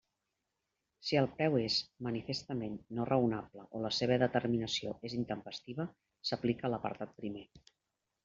Si 1.07 1.17
el 1.19 1.27
preu 1.33 1.57
és 1.63 1.75
manifestament 2.07 2.79
no 2.99 3.05
raonable 3.11 3.67
o 3.79 3.83
la 3.85 3.93
seva 3.97 4.17
determinació 4.25 4.95
és 5.11 5.17
intempestiva, 5.19 5.85
s'aplica 6.31 6.73
l'apartat 6.75 7.13
primer. 7.21 7.45